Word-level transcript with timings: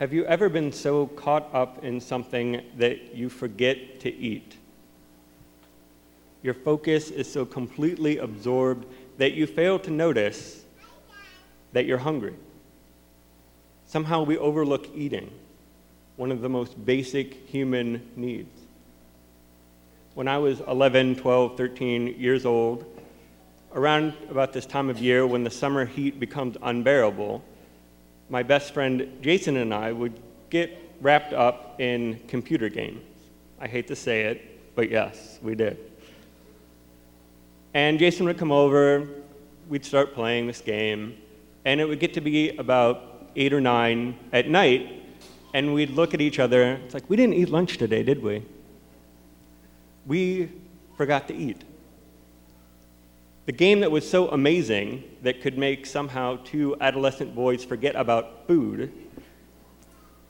Have 0.00 0.14
you 0.14 0.24
ever 0.24 0.48
been 0.48 0.72
so 0.72 1.08
caught 1.08 1.50
up 1.52 1.84
in 1.84 2.00
something 2.00 2.62
that 2.78 3.14
you 3.14 3.28
forget 3.28 4.00
to 4.00 4.10
eat? 4.10 4.56
Your 6.42 6.54
focus 6.54 7.10
is 7.10 7.30
so 7.30 7.44
completely 7.44 8.16
absorbed 8.16 8.86
that 9.18 9.32
you 9.32 9.46
fail 9.46 9.78
to 9.80 9.90
notice 9.90 10.64
that 11.74 11.84
you're 11.84 11.98
hungry. 11.98 12.34
Somehow 13.84 14.22
we 14.22 14.38
overlook 14.38 14.88
eating, 14.96 15.30
one 16.16 16.32
of 16.32 16.40
the 16.40 16.48
most 16.48 16.82
basic 16.86 17.34
human 17.50 18.00
needs. 18.16 18.58
When 20.14 20.28
I 20.28 20.38
was 20.38 20.60
11, 20.60 21.16
12, 21.16 21.58
13 21.58 22.18
years 22.18 22.46
old, 22.46 22.86
around 23.74 24.14
about 24.30 24.54
this 24.54 24.64
time 24.64 24.88
of 24.88 24.98
year 24.98 25.26
when 25.26 25.44
the 25.44 25.50
summer 25.50 25.84
heat 25.84 26.18
becomes 26.18 26.56
unbearable, 26.62 27.44
my 28.30 28.44
best 28.44 28.72
friend 28.72 29.18
Jason 29.20 29.56
and 29.56 29.74
I 29.74 29.92
would 29.92 30.18
get 30.48 30.78
wrapped 31.00 31.32
up 31.32 31.80
in 31.80 32.20
computer 32.28 32.68
games. 32.68 33.02
I 33.60 33.66
hate 33.66 33.88
to 33.88 33.96
say 33.96 34.22
it, 34.22 34.74
but 34.74 34.88
yes, 34.88 35.38
we 35.42 35.54
did. 35.54 35.78
And 37.74 37.98
Jason 37.98 38.26
would 38.26 38.38
come 38.38 38.52
over, 38.52 39.08
we'd 39.68 39.84
start 39.84 40.14
playing 40.14 40.46
this 40.46 40.60
game, 40.60 41.16
and 41.64 41.80
it 41.80 41.84
would 41.84 42.00
get 42.00 42.14
to 42.14 42.20
be 42.20 42.56
about 42.56 43.28
eight 43.36 43.52
or 43.52 43.60
nine 43.60 44.16
at 44.32 44.48
night, 44.48 45.02
and 45.52 45.74
we'd 45.74 45.90
look 45.90 46.14
at 46.14 46.20
each 46.20 46.38
other. 46.38 46.74
It's 46.84 46.94
like, 46.94 47.08
we 47.10 47.16
didn't 47.16 47.34
eat 47.34 47.48
lunch 47.48 47.78
today, 47.78 48.02
did 48.02 48.22
we? 48.22 48.42
We 50.06 50.50
forgot 50.96 51.28
to 51.28 51.34
eat. 51.34 51.62
The 53.50 53.56
game 53.56 53.80
that 53.80 53.90
was 53.90 54.08
so 54.08 54.28
amazing 54.28 55.02
that 55.22 55.40
could 55.40 55.58
make 55.58 55.84
somehow 55.84 56.38
two 56.44 56.76
adolescent 56.80 57.34
boys 57.34 57.64
forget 57.64 57.96
about 57.96 58.46
food 58.46 58.92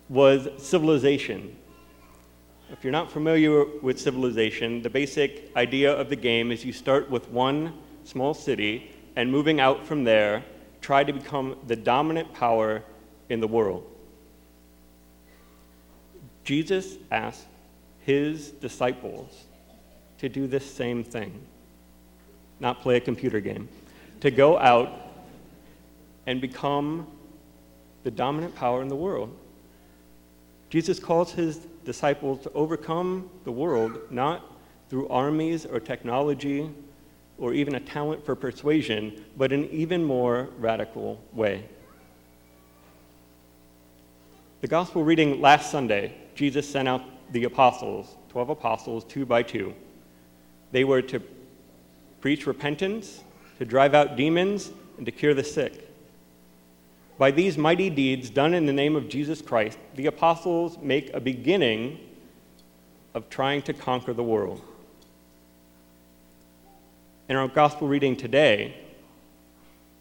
was 0.08 0.48
Civilization. 0.56 1.54
If 2.70 2.82
you're 2.82 2.94
not 2.94 3.12
familiar 3.12 3.66
with 3.82 4.00
Civilization, 4.00 4.80
the 4.80 4.88
basic 4.88 5.54
idea 5.54 5.92
of 5.92 6.08
the 6.08 6.16
game 6.16 6.50
is 6.50 6.64
you 6.64 6.72
start 6.72 7.10
with 7.10 7.28
one 7.28 7.74
small 8.04 8.32
city 8.32 8.90
and 9.16 9.30
moving 9.30 9.60
out 9.60 9.86
from 9.86 10.02
there, 10.04 10.42
try 10.80 11.04
to 11.04 11.12
become 11.12 11.56
the 11.66 11.76
dominant 11.76 12.32
power 12.32 12.82
in 13.28 13.40
the 13.40 13.48
world. 13.48 13.84
Jesus 16.42 16.96
asked 17.10 17.48
his 17.98 18.52
disciples 18.52 19.44
to 20.16 20.30
do 20.30 20.46
this 20.46 20.64
same 20.64 21.04
thing 21.04 21.38
not 22.60 22.80
play 22.80 22.96
a 22.96 23.00
computer 23.00 23.40
game, 23.40 23.68
to 24.20 24.30
go 24.30 24.58
out 24.58 24.92
and 26.26 26.40
become 26.40 27.06
the 28.04 28.10
dominant 28.10 28.54
power 28.54 28.82
in 28.82 28.88
the 28.88 28.96
world. 28.96 29.36
Jesus 30.68 31.00
calls 31.00 31.32
his 31.32 31.66
disciples 31.84 32.42
to 32.42 32.52
overcome 32.52 33.28
the 33.44 33.52
world 33.52 33.98
not 34.10 34.44
through 34.88 35.08
armies 35.08 35.66
or 35.66 35.80
technology 35.80 36.70
or 37.38 37.54
even 37.54 37.74
a 37.74 37.80
talent 37.80 38.24
for 38.24 38.36
persuasion, 38.36 39.24
but 39.36 39.50
in 39.50 39.64
an 39.64 39.70
even 39.70 40.04
more 40.04 40.50
radical 40.58 41.20
way. 41.32 41.64
The 44.60 44.68
gospel 44.68 45.02
reading 45.02 45.40
last 45.40 45.70
Sunday, 45.70 46.14
Jesus 46.34 46.68
sent 46.68 46.86
out 46.86 47.02
the 47.32 47.44
apostles, 47.44 48.14
12 48.28 48.50
apostles, 48.50 49.04
two 49.04 49.24
by 49.24 49.42
two. 49.42 49.74
They 50.70 50.84
were 50.84 51.00
to 51.02 51.22
preach 52.20 52.46
repentance, 52.46 53.22
to 53.58 53.64
drive 53.64 53.94
out 53.94 54.16
demons, 54.16 54.70
and 54.96 55.06
to 55.06 55.12
cure 55.12 55.34
the 55.34 55.44
sick. 55.44 55.88
By 57.18 57.30
these 57.30 57.58
mighty 57.58 57.90
deeds 57.90 58.30
done 58.30 58.54
in 58.54 58.66
the 58.66 58.72
name 58.72 58.96
of 58.96 59.08
Jesus 59.08 59.42
Christ, 59.42 59.78
the 59.94 60.06
apostles 60.06 60.78
make 60.78 61.12
a 61.12 61.20
beginning 61.20 61.98
of 63.14 63.28
trying 63.28 63.62
to 63.62 63.72
conquer 63.72 64.12
the 64.12 64.22
world. 64.22 64.62
In 67.28 67.36
our 67.36 67.48
gospel 67.48 67.88
reading 67.88 68.16
today, 68.16 68.74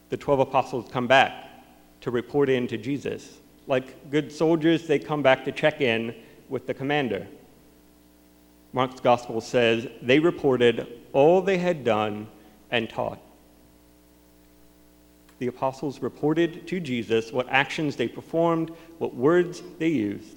the 0.09 0.18
12 0.18 0.40
apostles 0.40 0.90
come 0.91 1.08
back 1.08 1.46
to 2.02 2.12
report 2.12 2.50
in 2.50 2.68
to 2.68 2.78
Jesus. 2.78 3.40
Like 3.68 4.09
good 4.09 4.31
soldiers, 4.31 4.88
they 4.88 4.97
come 4.97 5.22
back 5.22 5.46
to 5.46 5.52
check 5.52 5.81
in 5.81 6.16
with 6.47 6.66
the 6.68 6.74
commander. 6.74 7.28
Mark's 8.72 9.00
gospel 9.00 9.41
says 9.41 9.88
they 10.02 10.19
reported 10.19 10.88
all 11.13 11.41
they 11.41 11.57
had 11.57 11.84
done 11.84 12.28
and 12.69 12.90
taught. 12.90 13.19
The 15.40 15.47
apostles 15.47 16.02
reported 16.02 16.68
to 16.68 16.79
Jesus 16.79 17.31
what 17.31 17.47
actions 17.50 17.96
they 17.96 18.08
performed, 18.08 18.72
what 18.97 19.16
words 19.16 19.63
they 19.79 19.88
used. 19.88 20.35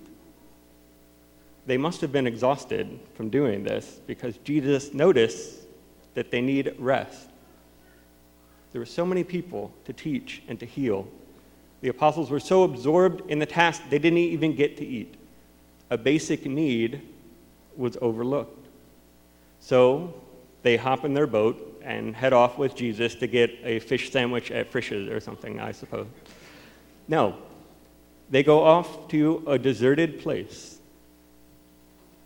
They 1.67 1.77
must 1.77 2.01
have 2.01 2.13
been 2.13 2.27
exhausted 2.27 2.99
from 3.15 3.29
doing 3.29 3.65
this 3.65 4.01
because 4.07 4.37
Jesus 4.39 4.95
noticed 4.95 5.61
that 6.15 6.31
they 6.31 6.41
need 6.41 6.75
rest. 6.79 7.29
There 8.73 8.81
were 8.81 8.87
so 8.87 9.05
many 9.05 9.23
people 9.23 9.73
to 9.85 9.93
teach 9.93 10.43
and 10.49 10.59
to 10.61 10.67
heal. 10.67 11.07
The 11.83 11.89
apostles 11.89 12.31
were 12.31 12.41
so 12.41 12.63
absorbed 12.63 13.29
in 13.31 13.39
the 13.39 13.47
task 13.47 13.83
they 13.91 13.99
didn't 13.99 14.19
even 14.19 14.55
get 14.55 14.77
to 14.79 14.87
eat. 14.87 15.15
A 15.91 15.99
basic 15.99 16.47
need 16.47 17.03
was 17.77 17.97
overlooked. 18.01 18.69
So 19.61 20.15
they 20.63 20.77
hop 20.77 21.05
in 21.05 21.15
their 21.15 21.27
boat 21.27 21.81
and 21.83 22.15
head 22.15 22.33
off 22.33 22.59
with 22.59 22.75
Jesus 22.75 23.15
to 23.17 23.27
get 23.27 23.51
a 23.65 23.81
fish 23.81 24.11
sandwich 24.11 24.51
at 24.51 24.69
Frisch's 24.69 25.09
or 25.09 25.21
something, 25.21 25.61
I 25.61 25.73
suppose. 25.73 26.07
No, 27.09 27.37
they 28.31 28.43
go 28.43 28.63
off 28.63 29.09
to 29.09 29.43
a 29.47 29.59
deserted 29.59 30.21
place. 30.21 30.79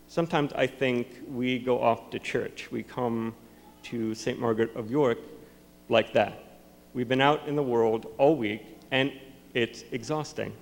Sometimes 0.07 0.53
I 0.53 0.67
think 0.67 1.07
we 1.27 1.59
go 1.59 1.81
off 1.81 2.11
to 2.11 2.19
church. 2.19 2.69
We 2.71 2.83
come 2.83 3.33
to 3.83 4.15
St. 4.15 4.39
Margaret 4.39 4.75
of 4.75 4.89
York 4.89 5.17
like 5.89 6.13
that. 6.13 6.43
We've 6.93 7.07
been 7.07 7.21
out 7.21 7.47
in 7.47 7.55
the 7.55 7.63
world 7.63 8.07
all 8.17 8.35
week, 8.35 8.65
and 8.91 9.11
it's 9.53 9.83
exhausting. 9.91 10.53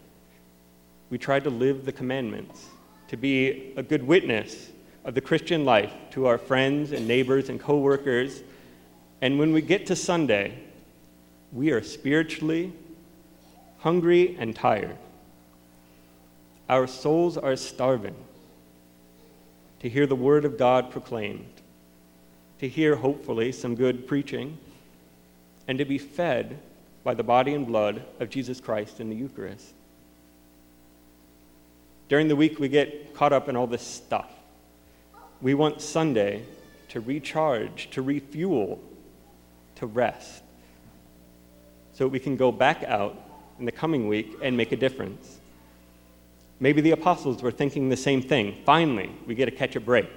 We 1.09 1.17
try 1.17 1.39
to 1.39 1.49
live 1.49 1.85
the 1.85 1.91
commandments, 1.91 2.65
to 3.09 3.17
be 3.17 3.73
a 3.77 3.83
good 3.83 4.05
witness 4.05 4.71
of 5.05 5.13
the 5.13 5.21
Christian 5.21 5.63
life 5.63 5.93
to 6.11 6.25
our 6.25 6.39
friends 6.39 6.91
and 6.91 7.07
neighbors 7.07 7.47
and 7.47 7.59
coworkers. 7.59 8.41
And 9.21 9.37
when 9.37 9.53
we 9.53 9.61
get 9.61 9.85
to 9.87 9.95
Sunday, 9.95 10.57
we 11.53 11.71
are 11.71 11.83
spiritually 11.83 12.73
hungry 13.79 14.35
and 14.39 14.55
tired. 14.55 14.97
Our 16.67 16.87
souls 16.87 17.37
are 17.37 17.55
starving 17.55 18.15
to 19.81 19.89
hear 19.89 20.07
the 20.07 20.15
word 20.15 20.43
of 20.43 20.57
God 20.57 20.89
proclaimed, 20.89 21.45
to 22.59 22.67
hear, 22.67 22.95
hopefully, 22.95 23.51
some 23.51 23.75
good 23.75 24.07
preaching, 24.07 24.57
and 25.67 25.77
to 25.77 25.85
be 25.85 25.99
fed 25.99 26.57
by 27.03 27.13
the 27.13 27.23
body 27.23 27.53
and 27.53 27.67
blood 27.67 28.03
of 28.19 28.31
Jesus 28.31 28.59
Christ 28.59 28.99
in 28.99 29.11
the 29.11 29.15
Eucharist. 29.15 29.71
During 32.09 32.27
the 32.27 32.35
week, 32.35 32.57
we 32.59 32.69
get 32.69 33.13
caught 33.13 33.33
up 33.33 33.47
in 33.47 33.55
all 33.55 33.67
this 33.67 33.83
stuff 33.83 34.31
we 35.41 35.53
want 35.53 35.81
Sunday 35.81 36.43
to 36.89 36.99
recharge, 36.99 37.89
to 37.91 38.01
refuel, 38.01 38.81
to 39.75 39.85
rest, 39.85 40.43
so 41.93 42.07
we 42.07 42.19
can 42.19 42.35
go 42.35 42.51
back 42.51 42.83
out 42.83 43.17
in 43.59 43.65
the 43.65 43.71
coming 43.71 44.07
week 44.07 44.35
and 44.41 44.55
make 44.55 44.71
a 44.71 44.75
difference. 44.75 45.39
Maybe 46.59 46.81
the 46.81 46.91
apostles 46.91 47.41
were 47.41 47.51
thinking 47.51 47.89
the 47.89 47.97
same 47.97 48.21
thing. 48.21 48.61
Finally, 48.65 49.11
we 49.25 49.35
get 49.35 49.45
to 49.45 49.51
catch 49.51 49.75
a 49.75 49.79
break. 49.79 50.09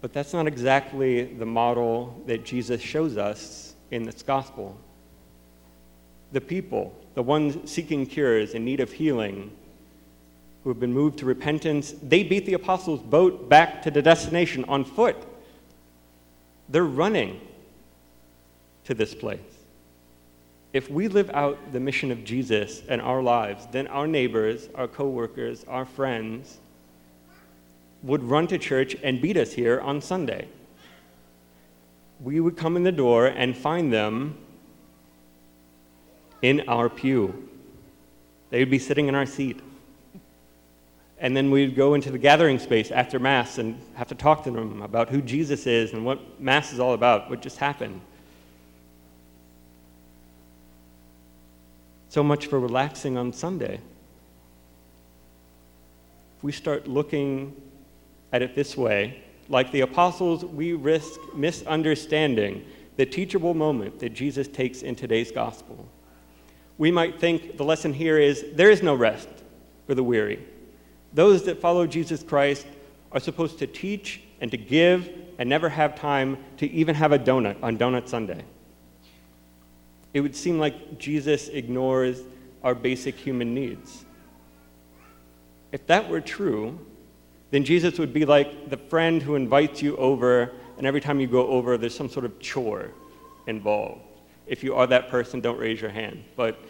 But 0.00 0.12
that's 0.12 0.32
not 0.32 0.46
exactly 0.46 1.24
the 1.24 1.46
model 1.46 2.22
that 2.26 2.44
Jesus 2.44 2.80
shows 2.80 3.16
us 3.16 3.74
in 3.90 4.04
this 4.04 4.22
gospel. 4.22 4.76
The 6.32 6.40
people, 6.40 6.94
the 7.14 7.22
ones 7.22 7.70
seeking 7.70 8.06
cures 8.06 8.54
in 8.54 8.64
need 8.64 8.80
of 8.80 8.92
healing, 8.92 9.50
who 10.66 10.70
have 10.70 10.80
been 10.80 10.92
moved 10.92 11.16
to 11.16 11.24
repentance, 11.24 11.94
they 12.02 12.24
beat 12.24 12.44
the 12.44 12.54
apostles' 12.54 13.00
boat 13.00 13.48
back 13.48 13.82
to 13.82 13.88
the 13.88 14.02
destination 14.02 14.64
on 14.64 14.84
foot. 14.84 15.14
They're 16.68 16.82
running 16.82 17.40
to 18.82 18.92
this 18.92 19.14
place. 19.14 19.38
If 20.72 20.90
we 20.90 21.06
live 21.06 21.30
out 21.32 21.56
the 21.70 21.78
mission 21.78 22.10
of 22.10 22.24
Jesus 22.24 22.80
in 22.86 22.98
our 22.98 23.22
lives, 23.22 23.68
then 23.70 23.86
our 23.86 24.08
neighbors, 24.08 24.68
our 24.74 24.88
coworkers, 24.88 25.64
our 25.68 25.84
friends 25.84 26.58
would 28.02 28.24
run 28.24 28.48
to 28.48 28.58
church 28.58 28.96
and 29.04 29.22
beat 29.22 29.36
us 29.36 29.52
here 29.52 29.80
on 29.80 30.00
Sunday. 30.00 30.48
We 32.20 32.40
would 32.40 32.56
come 32.56 32.76
in 32.76 32.82
the 32.82 32.90
door 32.90 33.26
and 33.28 33.56
find 33.56 33.92
them 33.92 34.36
in 36.42 36.68
our 36.68 36.88
pew. 36.88 37.48
They 38.50 38.58
would 38.58 38.70
be 38.70 38.80
sitting 38.80 39.06
in 39.06 39.14
our 39.14 39.26
seat. 39.26 39.60
And 41.18 41.36
then 41.36 41.50
we'd 41.50 41.74
go 41.74 41.94
into 41.94 42.10
the 42.10 42.18
gathering 42.18 42.58
space 42.58 42.90
after 42.90 43.18
Mass 43.18 43.58
and 43.58 43.80
have 43.94 44.08
to 44.08 44.14
talk 44.14 44.44
to 44.44 44.50
them 44.50 44.82
about 44.82 45.08
who 45.08 45.22
Jesus 45.22 45.66
is 45.66 45.92
and 45.92 46.04
what 46.04 46.40
Mass 46.40 46.72
is 46.72 46.80
all 46.80 46.92
about, 46.92 47.30
what 47.30 47.40
just 47.40 47.56
happened. 47.56 48.00
So 52.10 52.22
much 52.22 52.46
for 52.46 52.60
relaxing 52.60 53.16
on 53.16 53.32
Sunday. 53.32 53.80
If 56.36 56.44
we 56.44 56.52
start 56.52 56.86
looking 56.86 57.60
at 58.32 58.42
it 58.42 58.54
this 58.54 58.76
way, 58.76 59.22
like 59.48 59.72
the 59.72 59.82
apostles, 59.82 60.44
we 60.44 60.74
risk 60.74 61.18
misunderstanding 61.34 62.64
the 62.96 63.06
teachable 63.06 63.54
moment 63.54 64.00
that 64.00 64.10
Jesus 64.10 64.48
takes 64.48 64.82
in 64.82 64.96
today's 64.96 65.30
gospel. 65.30 65.86
We 66.78 66.90
might 66.90 67.20
think 67.20 67.56
the 67.56 67.64
lesson 67.64 67.94
here 67.94 68.18
is 68.18 68.44
there 68.52 68.70
is 68.70 68.82
no 68.82 68.94
rest 68.94 69.28
for 69.86 69.94
the 69.94 70.02
weary. 70.02 70.44
Those 71.16 71.44
that 71.44 71.62
follow 71.62 71.86
Jesus 71.86 72.22
Christ 72.22 72.66
are 73.10 73.20
supposed 73.20 73.58
to 73.60 73.66
teach 73.66 74.20
and 74.42 74.50
to 74.50 74.58
give 74.58 75.08
and 75.38 75.48
never 75.48 75.70
have 75.70 75.98
time 75.98 76.36
to 76.58 76.70
even 76.70 76.94
have 76.94 77.12
a 77.12 77.18
donut 77.18 77.56
on 77.62 77.78
Donut 77.78 78.06
Sunday. 78.06 78.44
It 80.12 80.20
would 80.20 80.36
seem 80.36 80.58
like 80.58 80.98
Jesus 80.98 81.48
ignores 81.48 82.20
our 82.62 82.74
basic 82.74 83.16
human 83.16 83.54
needs. 83.54 84.04
If 85.72 85.86
that 85.86 86.06
were 86.06 86.20
true, 86.20 86.78
then 87.50 87.64
Jesus 87.64 87.98
would 87.98 88.12
be 88.12 88.26
like 88.26 88.68
the 88.68 88.76
friend 88.76 89.22
who 89.22 89.36
invites 89.36 89.80
you 89.80 89.96
over, 89.96 90.52
and 90.76 90.86
every 90.86 91.00
time 91.00 91.18
you 91.18 91.26
go 91.26 91.46
over, 91.46 91.78
there's 91.78 91.96
some 91.96 92.10
sort 92.10 92.26
of 92.26 92.38
chore 92.40 92.90
involved. 93.46 94.02
If 94.46 94.62
you 94.62 94.74
are 94.74 94.86
that 94.88 95.08
person, 95.08 95.40
don't 95.40 95.58
raise 95.58 95.80
your 95.80 95.90
hand. 95.90 96.24
But 96.36 96.60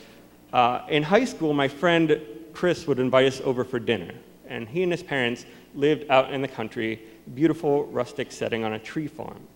uh, 0.52 0.82
in 0.88 1.02
high 1.02 1.24
school, 1.24 1.52
my 1.52 1.66
friend 1.66 2.20
Chris 2.52 2.86
would 2.86 3.00
invite 3.00 3.26
us 3.26 3.40
over 3.42 3.64
for 3.64 3.80
dinner, 3.80 4.14
and 4.48 4.68
he 4.68 4.82
and 4.82 4.92
his 4.92 5.02
parents 5.02 5.46
lived 5.74 6.04
out 6.10 6.32
in 6.32 6.42
the 6.42 6.48
country, 6.48 7.02
beautiful 7.34 7.84
rustic 7.86 8.32
setting 8.32 8.64
on 8.64 8.72
a 8.72 8.78
tree 8.78 9.06
farm, 9.06 9.46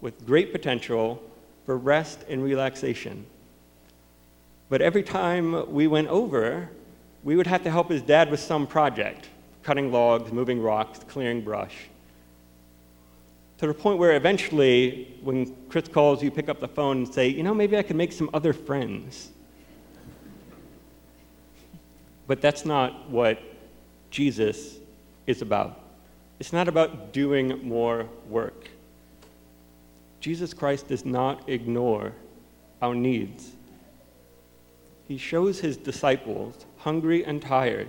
with 0.00 0.26
great 0.26 0.52
potential 0.52 1.22
for 1.66 1.76
rest 1.76 2.24
and 2.28 2.42
relaxation. 2.42 3.26
But 4.68 4.80
every 4.80 5.02
time 5.02 5.72
we 5.72 5.86
went 5.86 6.08
over, 6.08 6.70
we 7.22 7.36
would 7.36 7.46
have 7.46 7.62
to 7.64 7.70
help 7.70 7.90
his 7.90 8.02
dad 8.02 8.30
with 8.30 8.40
some 8.40 8.66
project 8.66 9.28
cutting 9.62 9.92
logs, 9.92 10.32
moving 10.32 10.60
rocks, 10.60 11.00
clearing 11.08 11.42
brush. 11.42 11.74
To 13.58 13.66
the 13.66 13.74
point 13.74 13.98
where 13.98 14.16
eventually, 14.16 15.18
when 15.22 15.54
Chris 15.68 15.86
calls, 15.86 16.22
you 16.22 16.30
pick 16.30 16.48
up 16.48 16.60
the 16.60 16.68
phone 16.68 16.98
and 16.98 17.14
say, 17.14 17.28
You 17.28 17.42
know, 17.42 17.52
maybe 17.52 17.76
I 17.76 17.82
could 17.82 17.96
make 17.96 18.12
some 18.12 18.30
other 18.32 18.54
friends. 18.54 19.30
But 22.30 22.40
that's 22.40 22.64
not 22.64 23.10
what 23.10 23.42
Jesus 24.12 24.76
is 25.26 25.42
about. 25.42 25.80
It's 26.38 26.52
not 26.52 26.68
about 26.68 27.12
doing 27.12 27.60
more 27.66 28.08
work. 28.28 28.68
Jesus 30.20 30.54
Christ 30.54 30.86
does 30.86 31.04
not 31.04 31.48
ignore 31.48 32.12
our 32.80 32.94
needs. 32.94 33.50
He 35.08 35.18
shows 35.18 35.58
his 35.58 35.76
disciples, 35.76 36.66
hungry 36.78 37.24
and 37.24 37.42
tired, 37.42 37.88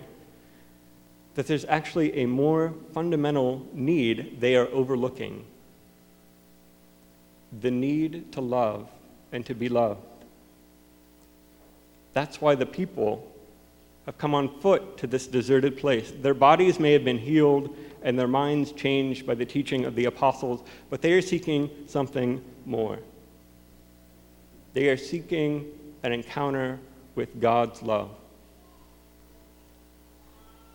that 1.35 1.45
there's 1.45 1.65
actually 1.65 2.23
a 2.23 2.25
more 2.25 2.73
fundamental 2.95 3.63
need 3.73 4.37
they 4.39 4.55
are 4.55 4.69
overlooking 4.69 5.45
the 7.61 7.69
need 7.69 8.31
to 8.31 8.41
love 8.41 8.89
and 9.31 9.45
to 9.45 9.53
be 9.53 9.69
loved. 9.69 10.01
That's 12.13 12.41
why 12.41 12.55
the 12.55 12.65
people 12.65 13.30
have 14.05 14.17
come 14.17 14.33
on 14.33 14.59
foot 14.59 14.97
to 14.97 15.07
this 15.07 15.27
deserted 15.27 15.77
place. 15.77 16.11
Their 16.21 16.33
bodies 16.33 16.79
may 16.79 16.93
have 16.93 17.03
been 17.03 17.17
healed 17.17 17.75
and 18.01 18.17
their 18.17 18.27
minds 18.27 18.71
changed 18.71 19.27
by 19.27 19.35
the 19.35 19.45
teaching 19.45 19.85
of 19.85 19.95
the 19.95 20.05
apostles, 20.05 20.63
but 20.89 21.01
they 21.01 21.13
are 21.13 21.21
seeking 21.21 21.69
something 21.87 22.43
more. 22.65 22.97
They 24.73 24.89
are 24.89 24.97
seeking 24.97 25.67
an 26.03 26.11
encounter 26.11 26.79
with 27.15 27.39
God's 27.39 27.83
love. 27.83 28.09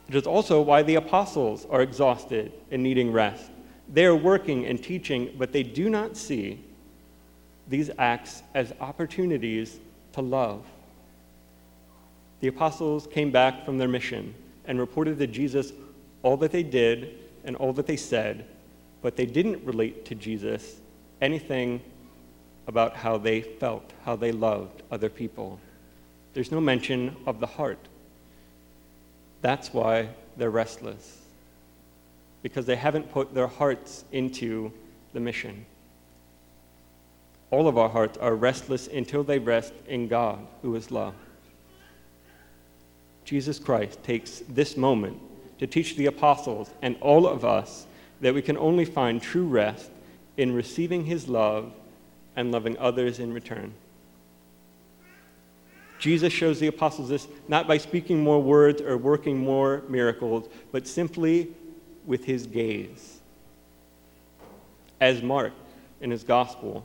It 0.08 0.14
is 0.14 0.26
also 0.26 0.61
why 0.61 0.82
the 0.82 0.94
apostles 0.94 1.67
are 1.69 1.82
exhausted 1.82 2.52
and 2.70 2.82
needing 2.82 3.11
rest. 3.11 3.50
They 3.93 4.05
are 4.05 4.14
working 4.14 4.67
and 4.67 4.82
teaching, 4.82 5.34
but 5.37 5.52
they 5.52 5.64
do 5.64 5.90
not 5.90 6.17
see 6.17 6.61
these 7.69 7.90
acts 7.99 8.43
as 8.55 8.73
opportunities 8.81 9.81
to 10.12 10.20
love. 10.20 10.64
The 12.41 12.49
apostles 12.49 13.06
came 13.06 13.31
back 13.31 13.65
from 13.65 13.79
their 13.79 13.88
mission 13.88 14.35
and 14.67 14.79
reported 14.79 15.19
to 15.19 15.27
Jesus 15.27 15.73
all 16.23 16.37
that 16.38 16.53
they 16.53 16.62
did 16.62 17.19
and 17.44 17.56
all 17.56 17.73
that 17.75 17.87
they 17.87 17.97
said, 17.97 18.44
but 19.03 19.17
they 19.17 19.27
didn't 19.27 19.65
relate 19.65 20.05
to 20.06 20.15
Jesus 20.15 20.77
anything 21.21 21.81
about 22.67 22.97
how 22.97 23.17
they 23.17 23.41
felt, 23.41 23.93
how 24.05 24.17
they 24.17 24.33
loved 24.33 24.83
other 24.91 25.09
people. 25.09 25.61
There's 26.35 26.50
no 26.50 26.61
mention 26.61 27.17
of 27.27 27.41
the 27.41 27.47
heart. 27.47 27.79
That's 29.41 29.73
why 29.73 30.09
they're 30.37 30.50
restless, 30.50 31.23
because 32.43 32.67
they 32.67 32.77
haven't 32.77 33.12
put 33.12 33.35
their 33.35 33.47
hearts 33.47 34.05
into 34.12 34.73
the 35.12 35.21
mission. 35.21 35.65
All 37.50 37.69
of 37.69 37.79
our 37.79 37.88
hearts 37.88 38.19
are 38.19 38.35
restless 38.35 38.88
until 38.88 39.23
they 39.23 39.38
rest 39.38 39.73
in 39.87 40.09
God, 40.09 40.41
who 40.62 40.75
is 40.75 40.91
love. 40.91 41.15
Jesus 43.26 43.58
Christ 43.58 44.02
takes 44.05 44.43
this 44.49 44.76
moment 44.76 45.20
to 45.58 45.67
teach 45.67 45.96
the 45.96 46.06
apostles 46.06 46.70
and 46.81 46.96
all 47.00 47.26
of 47.26 47.44
us 47.44 47.87
that 48.20 48.32
we 48.32 48.40
can 48.40 48.56
only 48.56 48.84
find 48.84 49.20
true 49.20 49.46
rest 49.46 49.90
in 50.37 50.55
receiving 50.55 51.05
his 51.05 51.28
love 51.28 51.73
and 52.37 52.52
loving 52.52 52.78
others 52.78 53.19
in 53.19 53.32
return. 53.32 53.75
Jesus 55.99 56.32
shows 56.32 56.61
the 56.61 56.69
apostles 56.69 57.08
this 57.08 57.26
not 57.49 57.67
by 57.67 57.78
speaking 57.78 58.23
more 58.23 58.40
words 58.40 58.81
or 58.81 58.96
working 58.96 59.38
more 59.38 59.82
miracles, 59.88 60.49
but 60.70 60.87
simply 60.87 61.49
with 62.05 62.25
his 62.25 62.46
gaze. 62.46 63.19
As 65.00 65.20
Mark 65.20 65.52
in 66.00 66.12
his 66.12 66.23
gospel, 66.23 66.84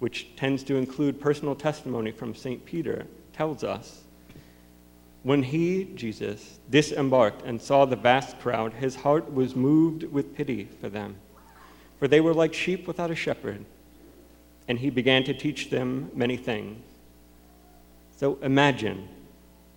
which 0.00 0.34
tends 0.34 0.64
to 0.64 0.74
include 0.74 1.20
personal 1.20 1.54
testimony 1.54 2.10
from 2.10 2.34
St. 2.34 2.64
Peter, 2.64 3.06
tells 3.32 3.62
us, 3.62 4.02
when 5.26 5.42
he, 5.42 5.82
Jesus, 5.96 6.60
disembarked 6.70 7.42
and 7.44 7.60
saw 7.60 7.84
the 7.84 7.96
vast 7.96 8.38
crowd, 8.38 8.72
his 8.72 8.94
heart 8.94 9.34
was 9.34 9.56
moved 9.56 10.04
with 10.04 10.36
pity 10.36 10.68
for 10.80 10.88
them, 10.88 11.16
for 11.98 12.06
they 12.06 12.20
were 12.20 12.32
like 12.32 12.54
sheep 12.54 12.86
without 12.86 13.10
a 13.10 13.16
shepherd, 13.16 13.64
and 14.68 14.78
he 14.78 14.88
began 14.88 15.24
to 15.24 15.34
teach 15.34 15.68
them 15.68 16.12
many 16.14 16.36
things. 16.36 16.80
So 18.16 18.38
imagine 18.40 19.08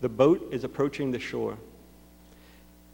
the 0.01 0.07
boat 0.07 0.47
is 0.51 0.63
approaching 0.63 1.09
the 1.09 1.17
shore. 1.17 1.57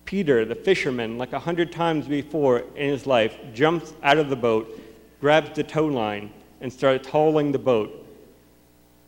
Peter, 0.06 0.46
the 0.46 0.56
fisherman, 0.56 1.18
like 1.18 1.34
a 1.34 1.40
hundred 1.40 1.74
times 1.74 2.08
before 2.08 2.60
in 2.78 2.90
his 2.90 3.06
life, 3.06 3.36
jumps 3.54 3.94
out 4.02 4.18
of 4.18 4.30
the 4.30 4.36
boat, 4.38 4.82
grabs 5.20 5.54
the 5.54 5.64
tow 5.64 5.88
line, 5.88 6.32
and 6.62 6.72
starts 6.72 7.06
hauling 7.10 7.52
the 7.52 7.60
boat 7.60 7.92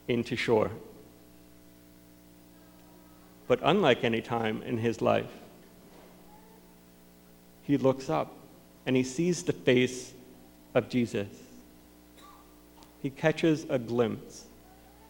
into 0.09 0.35
shore. 0.35 0.69
But 3.47 3.59
unlike 3.63 4.03
any 4.03 4.21
time 4.21 4.61
in 4.63 4.77
his 4.77 5.01
life, 5.01 5.31
he 7.63 7.77
looks 7.77 8.09
up 8.09 8.33
and 8.85 8.95
he 8.95 9.03
sees 9.03 9.43
the 9.43 9.53
face 9.53 10.13
of 10.73 10.89
Jesus. 10.89 11.27
He 13.01 13.09
catches 13.09 13.65
a 13.69 13.79
glimpse 13.79 14.45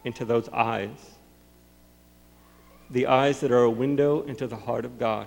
into 0.04 0.24
those 0.24 0.48
eyes, 0.50 1.16
the 2.90 3.06
eyes 3.06 3.40
that 3.40 3.50
are 3.50 3.64
a 3.64 3.70
window 3.70 4.22
into 4.22 4.46
the 4.46 4.56
heart 4.56 4.84
of 4.84 4.98
God. 4.98 5.26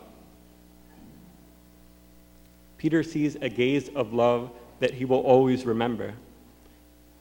Peter 2.77 3.03
sees 3.03 3.35
a 3.35 3.49
gaze 3.49 3.89
of 3.89 4.13
love 4.13 4.51
that 4.79 4.93
he 4.93 5.05
will 5.05 5.19
always 5.19 5.65
remember. 5.65 6.13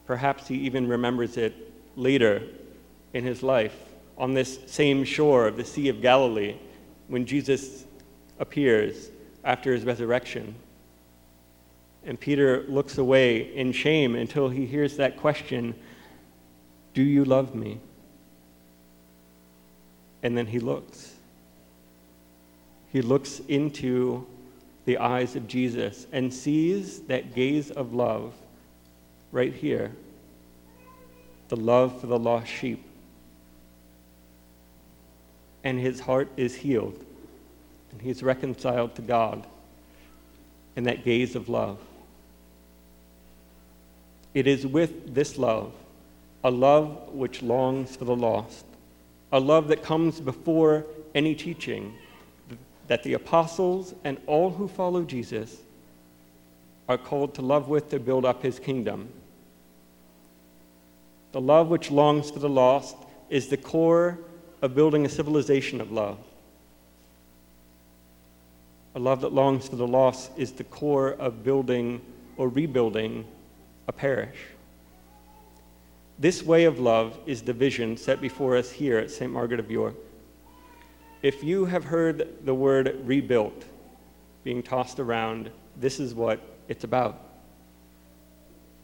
Perhaps 0.06 0.48
he 0.48 0.54
even 0.56 0.88
remembers 0.88 1.36
it 1.36 1.54
later 1.96 2.42
in 3.12 3.24
his 3.24 3.42
life 3.42 3.89
on 4.20 4.34
this 4.34 4.58
same 4.66 5.02
shore 5.02 5.48
of 5.48 5.56
the 5.56 5.64
Sea 5.64 5.88
of 5.88 6.02
Galilee 6.02 6.54
when 7.08 7.24
Jesus 7.24 7.86
appears 8.38 9.08
after 9.42 9.72
his 9.72 9.84
resurrection. 9.84 10.54
And 12.04 12.20
Peter 12.20 12.64
looks 12.68 12.98
away 12.98 13.54
in 13.56 13.72
shame 13.72 14.14
until 14.14 14.50
he 14.50 14.66
hears 14.66 14.98
that 14.98 15.16
question 15.16 15.74
Do 16.92 17.02
you 17.02 17.24
love 17.24 17.54
me? 17.54 17.80
And 20.22 20.36
then 20.36 20.46
he 20.46 20.58
looks. 20.58 21.14
He 22.92 23.00
looks 23.00 23.40
into 23.48 24.26
the 24.84 24.98
eyes 24.98 25.34
of 25.34 25.48
Jesus 25.48 26.06
and 26.12 26.32
sees 26.32 27.00
that 27.02 27.34
gaze 27.34 27.70
of 27.70 27.94
love 27.94 28.34
right 29.32 29.54
here 29.54 29.92
the 31.48 31.56
love 31.56 32.00
for 32.00 32.06
the 32.06 32.18
lost 32.18 32.48
sheep 32.48 32.84
and 35.64 35.78
his 35.78 36.00
heart 36.00 36.28
is 36.36 36.54
healed. 36.54 37.04
And 37.92 38.00
he's 38.00 38.22
reconciled 38.22 38.94
to 38.96 39.02
God 39.02 39.46
in 40.76 40.84
that 40.84 41.04
gaze 41.04 41.34
of 41.36 41.48
love. 41.48 41.78
It 44.32 44.46
is 44.46 44.66
with 44.66 45.14
this 45.14 45.36
love, 45.36 45.72
a 46.44 46.50
love 46.50 47.12
which 47.12 47.42
longs 47.42 47.96
for 47.96 48.04
the 48.04 48.14
lost, 48.14 48.64
a 49.32 49.40
love 49.40 49.68
that 49.68 49.82
comes 49.82 50.20
before 50.20 50.86
any 51.14 51.34
teaching, 51.34 51.94
that 52.86 53.02
the 53.02 53.14
apostles 53.14 53.94
and 54.04 54.18
all 54.26 54.50
who 54.50 54.68
follow 54.68 55.02
Jesus 55.02 55.56
are 56.88 56.98
called 56.98 57.34
to 57.34 57.42
love 57.42 57.68
with 57.68 57.90
to 57.90 58.00
build 58.00 58.24
up 58.24 58.42
his 58.42 58.58
kingdom. 58.58 59.08
The 61.32 61.40
love 61.40 61.68
which 61.68 61.90
longs 61.90 62.30
for 62.30 62.38
the 62.38 62.48
lost 62.48 62.96
is 63.28 63.48
the 63.48 63.56
core 63.56 64.18
of 64.62 64.74
building 64.74 65.04
a 65.04 65.08
civilization 65.08 65.80
of 65.80 65.90
love. 65.90 66.18
A 68.94 68.98
love 68.98 69.20
that 69.20 69.32
longs 69.32 69.68
for 69.68 69.76
the 69.76 69.86
lost 69.86 70.32
is 70.36 70.52
the 70.52 70.64
core 70.64 71.12
of 71.12 71.44
building 71.44 72.00
or 72.36 72.48
rebuilding 72.48 73.24
a 73.86 73.92
parish. 73.92 74.36
This 76.18 76.42
way 76.42 76.64
of 76.64 76.78
love 76.78 77.18
is 77.24 77.42
the 77.42 77.52
vision 77.52 77.96
set 77.96 78.20
before 78.20 78.56
us 78.56 78.70
here 78.70 78.98
at 78.98 79.10
St. 79.10 79.32
Margaret 79.32 79.60
of 79.60 79.70
York. 79.70 79.94
If 81.22 81.44
you 81.44 81.64
have 81.66 81.84
heard 81.84 82.44
the 82.44 82.54
word 82.54 83.00
rebuilt 83.04 83.64
being 84.42 84.62
tossed 84.62 85.00
around, 85.00 85.50
this 85.76 86.00
is 86.00 86.14
what 86.14 86.40
it's 86.68 86.84
about. 86.84 87.20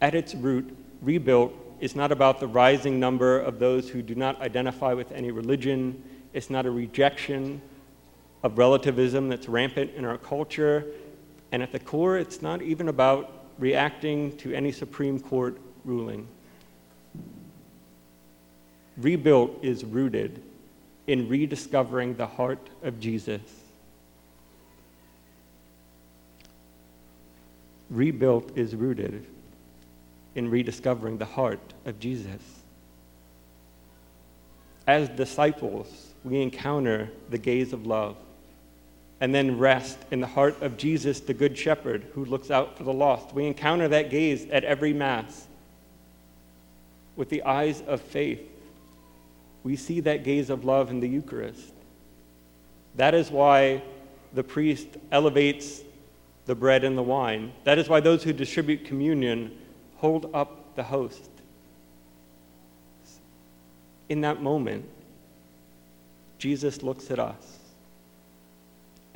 At 0.01 0.15
its 0.15 0.35
root, 0.35 0.77
rebuilt 1.03 1.53
is 1.81 1.95
not 1.95 2.13
about 2.13 2.41
the 2.41 2.47
rising 2.47 2.99
number 2.99 3.39
of 3.39 3.59
those 3.59 3.89
who 3.89 4.03
do 4.03 4.15
not 4.15 4.41
identify 4.41 4.93
with 4.93 5.13
any 5.13 5.31
religion. 5.31 6.03
It's 6.33 6.51
not 6.51 6.67
a 6.67 6.71
rejection 6.71 7.61
of 8.43 8.59
relativism 8.59 9.29
that's 9.29 9.49
rampant 9.49 9.93
in 9.95 10.05
our 10.05 10.19
culture. 10.19 10.87
And 11.53 11.63
at 11.63 11.73
the 11.73 11.79
core, 11.79 12.17
it's 12.19 12.43
not 12.43 12.63
even 12.63 12.89
about 12.89 13.47
reacting 13.59 14.37
to 14.39 14.53
any 14.55 14.73
Supreme 14.73 15.21
Court 15.21 15.59
ruling. 15.85 16.27
Rebuilt 18.97 19.59
is 19.63 19.85
rooted 19.85 20.43
in 21.07 21.29
rediscovering 21.29 22.15
the 22.15 22.27
heart 22.27 22.69
of 22.83 22.99
Jesus. 22.99 23.41
Rebuilt 27.91 28.57
is 28.57 28.75
rooted 28.75 29.27
in 30.37 30.51
rediscovering 30.51 31.19
the 31.19 31.25
heart 31.25 31.75
of 31.85 31.99
Jesus. 31.99 32.41
As 34.87 35.09
disciples, 35.09 36.15
we 36.23 36.41
encounter 36.41 37.11
the 37.31 37.39
gaze 37.39 37.73
of 37.73 37.87
love 37.87 38.17
and 39.21 39.35
then 39.35 39.59
rest 39.59 39.99
in 40.11 40.21
the 40.21 40.27
heart 40.27 40.61
of 40.63 40.77
Jesus, 40.77 41.21
the 41.21 41.35
Good 41.35 41.57
Shepherd, 41.59 42.07
who 42.15 42.25
looks 42.25 42.51
out 42.51 42.77
for 42.77 42.85
the 42.85 42.93
lost. 42.93 43.35
We 43.35 43.47
encounter 43.47 43.89
that 43.89 44.11
gaze 44.11 44.47
at 44.51 44.63
every 44.63 44.93
Mass 44.93 45.49
with 47.17 47.31
the 47.31 47.43
eyes 47.43 47.83
of 47.87 48.01
faith 48.01 48.41
we 49.67 49.75
see 49.75 49.99
that 49.99 50.23
gaze 50.23 50.49
of 50.49 50.65
love 50.65 50.91
in 50.91 51.01
the 51.01 51.09
Eucharist. 51.09 51.73
That 52.95 53.17
is 53.17 53.33
why 53.33 53.83
the 54.33 54.45
priest 54.45 54.87
elevates 55.11 55.81
the 56.45 56.55
bread 56.55 56.85
and 56.85 56.97
the 56.97 57.03
wine. 57.03 57.51
That 57.65 57.77
is 57.77 57.89
why 57.89 57.99
those 57.99 58.23
who 58.23 58.33
distribute 58.33 58.85
communion 58.85 59.59
hold 60.07 60.31
up 60.33 60.77
the 60.77 60.85
host. 60.85 61.31
In 64.09 64.21
that 64.21 64.41
moment, 64.41 64.89
Jesus 66.39 66.81
looks 66.81 67.11
at 67.11 67.19
us, 67.19 67.59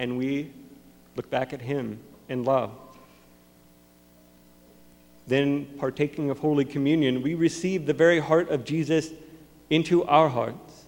and 0.00 0.18
we 0.18 0.50
look 1.14 1.30
back 1.30 1.52
at 1.52 1.60
him 1.60 2.00
in 2.28 2.42
love. 2.42 2.72
Then, 5.28 5.66
partaking 5.78 6.28
of 6.28 6.40
Holy 6.40 6.64
Communion, 6.64 7.22
we 7.22 7.34
receive 7.34 7.86
the 7.86 7.94
very 7.94 8.18
heart 8.18 8.48
of 8.48 8.64
Jesus 8.64 9.10
into 9.68 10.02
our 10.06 10.28
hearts. 10.28 10.86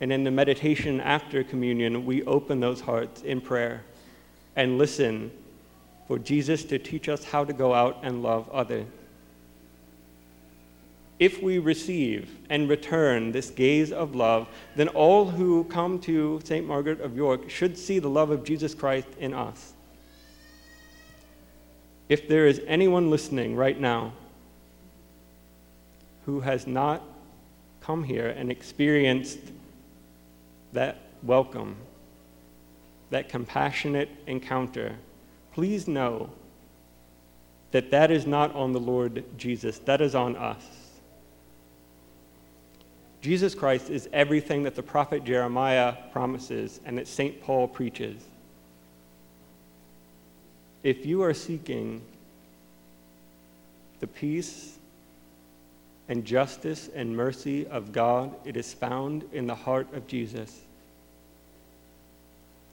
And 0.00 0.10
in 0.10 0.24
the 0.24 0.30
meditation 0.30 0.98
after 0.98 1.44
communion, 1.44 2.06
we 2.06 2.24
open 2.24 2.58
those 2.58 2.80
hearts 2.80 3.20
in 3.20 3.42
prayer 3.42 3.84
and 4.56 4.78
listen 4.78 5.30
for 6.06 6.18
Jesus 6.18 6.64
to 6.64 6.78
teach 6.78 7.08
us 7.08 7.24
how 7.24 7.44
to 7.44 7.52
go 7.52 7.72
out 7.74 8.00
and 8.02 8.22
love 8.22 8.48
others. 8.50 8.86
If 11.18 11.40
we 11.40 11.58
receive 11.58 12.36
and 12.50 12.68
return 12.68 13.30
this 13.30 13.50
gaze 13.50 13.92
of 13.92 14.16
love, 14.16 14.48
then 14.74 14.88
all 14.88 15.26
who 15.26 15.62
come 15.64 16.00
to 16.00 16.40
St. 16.42 16.66
Margaret 16.66 17.00
of 17.00 17.16
York 17.16 17.48
should 17.48 17.78
see 17.78 18.00
the 18.00 18.10
love 18.10 18.30
of 18.30 18.42
Jesus 18.42 18.74
Christ 18.74 19.06
in 19.20 19.32
us. 19.32 19.72
If 22.08 22.26
there 22.26 22.46
is 22.46 22.60
anyone 22.66 23.08
listening 23.08 23.54
right 23.54 23.80
now 23.80 24.12
who 26.26 26.40
has 26.40 26.66
not 26.66 27.02
come 27.80 28.02
here 28.02 28.28
and 28.28 28.50
experienced 28.50 29.38
that 30.72 30.98
welcome, 31.22 31.76
that 33.10 33.28
compassionate 33.28 34.08
encounter, 34.26 34.96
please 35.52 35.86
know 35.86 36.30
that 37.72 37.90
that 37.90 38.10
is 38.10 38.26
not 38.26 38.54
on 38.54 38.72
the 38.72 38.80
Lord 38.80 39.24
Jesus, 39.36 39.78
that 39.80 40.00
is 40.00 40.14
on 40.14 40.36
us. 40.36 40.64
Jesus 43.22 43.54
Christ 43.54 43.88
is 43.88 44.08
everything 44.12 44.64
that 44.64 44.74
the 44.74 44.82
prophet 44.82 45.24
Jeremiah 45.24 45.94
promises 46.12 46.80
and 46.84 46.98
that 46.98 47.06
St. 47.06 47.40
Paul 47.40 47.68
preaches. 47.68 48.20
If 50.82 51.06
you 51.06 51.22
are 51.22 51.32
seeking 51.32 52.02
the 54.00 54.08
peace 54.08 54.76
and 56.08 56.24
justice 56.24 56.90
and 56.92 57.16
mercy 57.16 57.66
of 57.68 57.92
God, 57.92 58.34
it 58.44 58.56
is 58.56 58.74
found 58.74 59.24
in 59.32 59.46
the 59.46 59.54
heart 59.54 59.94
of 59.94 60.08
Jesus. 60.08 60.60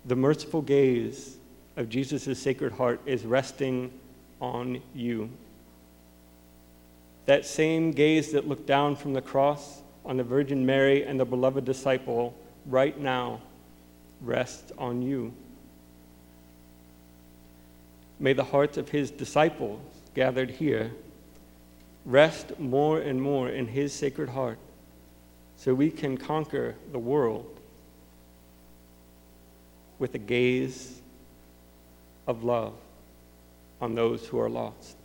The 0.05 0.15
merciful 0.15 0.63
gaze 0.63 1.37
of 1.79 1.87
Jesus' 1.87 2.37
sacred 2.37 2.73
heart 2.73 2.99
is 3.05 3.25
resting 3.25 3.89
on 4.41 4.81
you. 4.93 5.29
That 7.25 7.45
same 7.45 7.91
gaze 7.91 8.33
that 8.33 8.49
looked 8.49 8.67
down 8.67 8.97
from 8.97 9.13
the 9.13 9.21
cross 9.21 9.81
on 10.03 10.17
the 10.17 10.23
Virgin 10.23 10.65
Mary 10.65 11.05
and 11.05 11.17
the 11.17 11.23
beloved 11.23 11.63
disciple 11.63 12.35
right 12.65 12.99
now 12.99 13.39
rests 14.21 14.73
on 14.77 15.01
you. 15.01 15.33
May 18.19 18.33
the 18.33 18.43
hearts 18.43 18.77
of 18.77 18.89
his 18.89 19.09
disciples 19.09 19.79
gathered 20.13 20.49
here 20.49 20.91
rest 22.05 22.59
more 22.59 22.99
and 22.99 23.21
more 23.21 23.47
in 23.47 23.67
His 23.67 23.93
sacred 23.93 24.27
heart 24.27 24.57
so 25.55 25.73
we 25.73 25.91
can 25.91 26.17
conquer 26.17 26.75
the 26.91 26.99
world 26.99 27.57
with 29.97 30.15
a 30.15 30.17
gaze 30.17 30.98
of 32.29 32.43
love 32.43 32.75
on 33.81 33.95
those 33.95 34.27
who 34.27 34.39
are 34.39 34.49
lost. 34.49 34.98